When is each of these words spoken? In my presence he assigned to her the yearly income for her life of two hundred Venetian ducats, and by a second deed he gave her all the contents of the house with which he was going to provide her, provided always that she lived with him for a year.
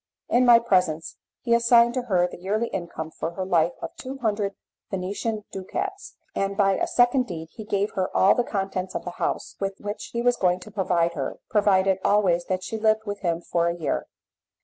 In 0.29 0.47
my 0.47 0.57
presence 0.57 1.17
he 1.43 1.53
assigned 1.53 1.93
to 1.93 2.01
her 2.01 2.27
the 2.27 2.39
yearly 2.39 2.69
income 2.69 3.11
for 3.11 3.33
her 3.35 3.45
life 3.45 3.73
of 3.83 3.91
two 3.97 4.17
hundred 4.17 4.55
Venetian 4.89 5.43
ducats, 5.51 6.15
and 6.33 6.57
by 6.57 6.71
a 6.73 6.87
second 6.87 7.27
deed 7.27 7.49
he 7.51 7.63
gave 7.63 7.91
her 7.91 8.09
all 8.17 8.33
the 8.33 8.43
contents 8.43 8.95
of 8.95 9.05
the 9.05 9.19
house 9.21 9.55
with 9.59 9.75
which 9.79 10.05
he 10.11 10.23
was 10.23 10.37
going 10.37 10.59
to 10.61 10.71
provide 10.71 11.13
her, 11.13 11.37
provided 11.51 11.99
always 12.03 12.45
that 12.45 12.63
she 12.63 12.79
lived 12.79 13.03
with 13.05 13.19
him 13.19 13.41
for 13.41 13.67
a 13.67 13.75
year. 13.77 14.07